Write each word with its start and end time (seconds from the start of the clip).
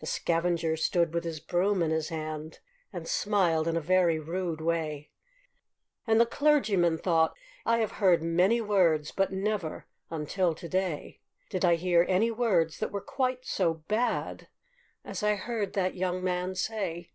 The 0.00 0.04
scavenger 0.06 0.76
stood 0.76 1.14
with 1.14 1.24
his 1.24 1.40
broom 1.40 1.82
in 1.82 1.90
his 1.92 2.10
hand, 2.10 2.58
And 2.92 3.08
smiled 3.08 3.66
in 3.66 3.74
a 3.74 3.80
very 3.80 4.18
rude 4.18 4.60
way; 4.60 5.08
And 6.06 6.20
the 6.20 6.26
clergyman 6.26 6.98
thought, 6.98 7.34
'I 7.64 7.78
have 7.78 7.90
heard 7.92 8.22
many 8.22 8.60
words, 8.60 9.12
But 9.12 9.32
never, 9.32 9.86
until 10.10 10.54
to 10.54 10.68
day, 10.68 11.20
Did 11.48 11.64
I 11.64 11.76
hear 11.76 12.04
any 12.06 12.30
words 12.30 12.80
that 12.80 12.92
were 12.92 13.00
quite 13.00 13.46
so 13.46 13.72
bad 13.72 14.48
As 15.06 15.22
I 15.22 15.36
heard 15.36 15.72
that 15.72 15.94
young 15.94 16.22
man 16.22 16.54
say.' 16.54 17.10